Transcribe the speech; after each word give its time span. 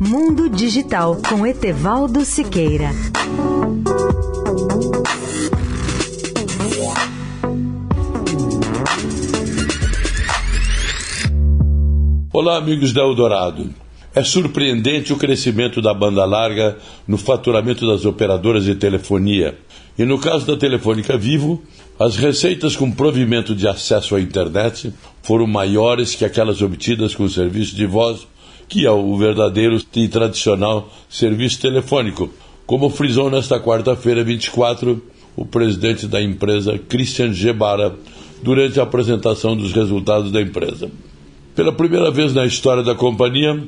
Mundo 0.00 0.48
Digital 0.48 1.16
com 1.28 1.46
Etevaldo 1.46 2.24
Siqueira. 2.24 2.90
Olá, 12.32 12.56
amigos 12.56 12.92
da 12.92 13.02
Eldorado. 13.02 13.72
É 14.12 14.24
surpreendente 14.24 15.12
o 15.12 15.16
crescimento 15.16 15.80
da 15.80 15.94
banda 15.94 16.24
larga 16.24 16.76
no 17.06 17.16
faturamento 17.16 17.86
das 17.86 18.04
operadoras 18.04 18.64
de 18.64 18.74
telefonia. 18.74 19.56
E 19.96 20.04
no 20.04 20.18
caso 20.18 20.46
da 20.46 20.56
Telefônica 20.56 21.16
Vivo, 21.16 21.62
as 21.98 22.16
receitas 22.16 22.74
com 22.74 22.90
provimento 22.90 23.54
de 23.54 23.68
acesso 23.68 24.16
à 24.16 24.20
internet 24.20 24.92
foram 25.22 25.46
maiores 25.46 26.14
que 26.14 26.24
aquelas 26.24 26.60
obtidas 26.60 27.14
com 27.14 27.28
serviço 27.28 27.76
de 27.76 27.86
voz, 27.86 28.26
que 28.68 28.86
é 28.86 28.90
o 28.90 29.16
verdadeiro 29.16 29.80
e 29.94 30.08
tradicional 30.08 30.92
serviço 31.08 31.60
telefônico, 31.60 32.30
como 32.66 32.90
frisou 32.90 33.30
nesta 33.30 33.60
quarta-feira 33.60 34.24
24 34.24 35.02
o 35.36 35.44
presidente 35.44 36.06
da 36.06 36.20
empresa, 36.20 36.78
Christian 36.78 37.32
Gebara, 37.32 37.94
durante 38.42 38.80
a 38.80 38.84
apresentação 38.84 39.56
dos 39.56 39.72
resultados 39.72 40.32
da 40.32 40.40
empresa. 40.40 40.90
Pela 41.54 41.72
primeira 41.72 42.10
vez 42.10 42.34
na 42.34 42.46
história 42.46 42.82
da 42.82 42.94
companhia, 42.94 43.62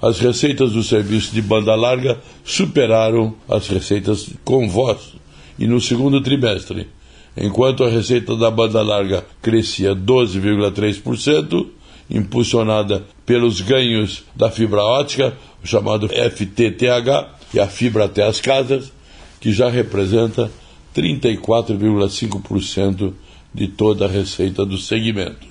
as 0.00 0.18
receitas 0.18 0.72
do 0.72 0.82
serviço 0.82 1.32
de 1.32 1.40
banda 1.40 1.74
larga 1.74 2.18
superaram 2.44 3.34
as 3.48 3.68
receitas 3.68 4.30
com 4.44 4.68
voz 4.68 5.14
e 5.58 5.66
no 5.66 5.80
segundo 5.80 6.20
trimestre, 6.20 6.88
enquanto 7.36 7.84
a 7.84 7.88
receita 7.88 8.36
da 8.36 8.50
banda 8.50 8.82
larga 8.82 9.24
crescia 9.40 9.94
12,3%, 9.94 11.66
impulsionada 12.12 13.02
pelos 13.24 13.62
ganhos 13.62 14.24
da 14.36 14.50
fibra 14.50 14.82
ótica, 14.82 15.32
o 15.64 15.66
chamado 15.66 16.06
FTTH, 16.08 17.40
e 17.54 17.60
a 17.60 17.66
fibra 17.66 18.04
até 18.04 18.26
as 18.26 18.38
casas, 18.40 18.92
que 19.40 19.50
já 19.52 19.70
representa 19.70 20.50
34,5% 20.94 23.14
de 23.54 23.68
toda 23.68 24.06
a 24.06 24.08
receita 24.08 24.64
do 24.64 24.78
segmento. 24.78 25.46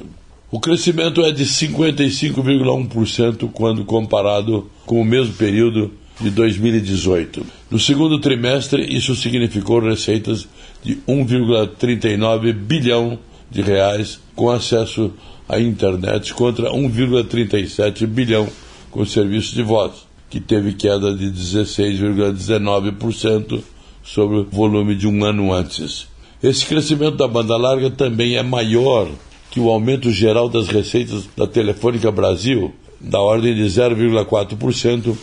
O 0.52 0.60
crescimento 0.60 1.22
é 1.22 1.32
de 1.32 1.46
55,1% 1.46 3.50
quando 3.54 3.86
comparado 3.86 4.68
com 4.86 5.00
o 5.02 5.06
mesmo 5.06 5.34
período 5.36 5.94
de 6.20 6.30
2018. 6.30 7.46
No 7.70 7.80
segundo 7.80 8.20
trimestre, 8.20 8.84
isso 8.94 9.16
significou 9.16 9.80
receitas 9.80 10.46
de 10.84 10.98
1,39 11.08 12.52
bilhão 12.54 13.18
de 13.50 13.62
reais 13.62 14.20
com 14.36 14.50
acesso 14.50 15.14
à 15.52 15.60
internet 15.60 16.34
contra 16.34 16.72
1,37 16.72 18.08
bilhão 18.08 18.48
com 18.90 19.06
serviço 19.06 19.54
de 19.54 19.62
voz, 19.62 20.08
que 20.30 20.40
teve 20.40 20.72
queda 20.74 21.14
de 21.14 21.26
16,19% 21.26 23.62
sobre 24.02 24.38
o 24.38 24.46
volume 24.46 24.96
de 24.96 25.06
um 25.08 25.26
ano 25.26 25.52
antes. 25.52 26.08
Esse 26.42 26.66
crescimento 26.66 27.18
da 27.18 27.28
banda 27.28 27.58
larga 27.58 27.92
também 27.92 28.38
é 28.38 28.44
maior 28.44 29.10
que 29.52 29.60
o 29.60 29.70
aumento 29.70 30.10
geral 30.10 30.48
das 30.48 30.70
receitas 30.70 31.28
da 31.36 31.46
Telefônica 31.46 32.10
Brasil, 32.10 32.74
da 33.00 33.20
ordem 33.20 33.54
de 33.54 33.64
0,4%, 33.64 35.18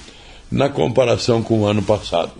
na 0.50 0.68
comparação 0.68 1.42
com 1.42 1.60
o 1.60 1.66
ano 1.66 1.82
passado. 1.82 2.32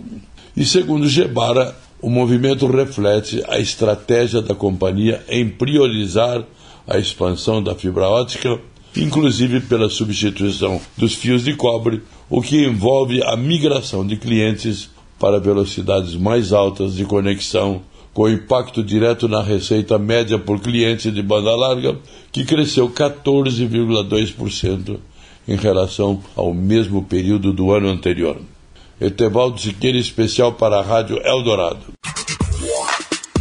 E 0.55 0.63
segundo 0.63 1.07
Gebara, 1.07 1.75
o 1.99 2.07
movimento 2.09 2.67
reflete 2.67 3.43
a 3.47 3.59
estratégia 3.59 4.43
da 4.43 4.53
companhia 4.53 5.23
em 5.27 5.49
priorizar 5.49 6.45
a 6.89 6.97
expansão 6.97 7.61
da 7.61 7.75
fibra 7.75 8.09
ótica, 8.09 8.59
inclusive 8.97 9.61
pela 9.61 9.89
substituição 9.89 10.81
dos 10.97 11.13
fios 11.13 11.43
de 11.43 11.55
cobre, 11.55 12.01
o 12.27 12.41
que 12.41 12.65
envolve 12.65 13.21
a 13.23 13.37
migração 13.37 14.05
de 14.05 14.17
clientes 14.17 14.89
para 15.19 15.39
velocidades 15.39 16.15
mais 16.15 16.51
altas 16.51 16.95
de 16.95 17.05
conexão, 17.05 17.83
com 18.11 18.27
impacto 18.27 18.83
direto 18.83 19.27
na 19.27 19.43
receita 19.43 19.99
média 19.99 20.39
por 20.39 20.59
cliente 20.59 21.11
de 21.11 21.21
banda 21.21 21.55
larga, 21.55 21.95
que 22.31 22.43
cresceu 22.43 22.89
14,2% 22.89 24.97
em 25.47 25.55
relação 25.55 26.19
ao 26.35 26.53
mesmo 26.53 27.03
período 27.03 27.53
do 27.53 27.71
ano 27.71 27.89
anterior. 27.89 28.37
Etevaldo 28.99 29.61
Siqueira, 29.61 29.97
especial 29.97 30.53
para 30.53 30.79
a 30.79 30.81
Rádio 30.81 31.21
Eldorado. 31.23 31.98